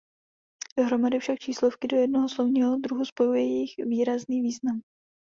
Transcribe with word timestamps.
Dohromady 0.77 1.19
však 1.19 1.39
číslovky 1.39 1.87
do 1.87 1.97
jednoho 1.97 2.29
slovního 2.29 2.75
druhu 2.79 3.05
spojuje 3.05 3.41
jejich 3.41 3.75
výrazný 3.87 4.41
význam. 4.41 4.81